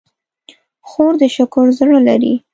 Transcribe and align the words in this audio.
خور 0.89 1.13
د 1.21 1.23
شکر 1.35 1.65
زړه 1.79 1.99
لري. 2.07 2.33